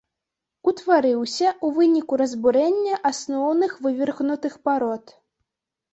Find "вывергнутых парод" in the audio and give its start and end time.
3.85-5.05